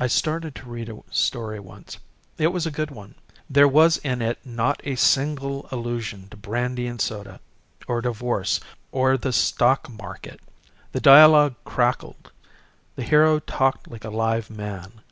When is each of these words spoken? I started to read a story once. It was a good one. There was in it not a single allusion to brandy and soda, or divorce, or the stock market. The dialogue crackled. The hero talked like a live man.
I 0.00 0.08
started 0.08 0.56
to 0.56 0.68
read 0.68 0.88
a 0.88 0.98
story 1.12 1.60
once. 1.60 1.98
It 2.38 2.48
was 2.48 2.66
a 2.66 2.72
good 2.72 2.90
one. 2.90 3.14
There 3.48 3.68
was 3.68 3.98
in 3.98 4.20
it 4.20 4.44
not 4.44 4.80
a 4.82 4.96
single 4.96 5.68
allusion 5.70 6.26
to 6.30 6.36
brandy 6.36 6.88
and 6.88 7.00
soda, 7.00 7.38
or 7.86 8.00
divorce, 8.02 8.58
or 8.90 9.16
the 9.16 9.32
stock 9.32 9.88
market. 9.88 10.40
The 10.90 10.98
dialogue 11.00 11.54
crackled. 11.64 12.32
The 12.96 13.04
hero 13.04 13.38
talked 13.38 13.88
like 13.88 14.02
a 14.04 14.10
live 14.10 14.50
man. 14.50 15.02